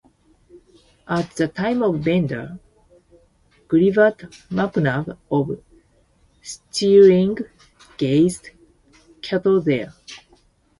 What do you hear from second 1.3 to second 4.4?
the time the vendor, Gilbert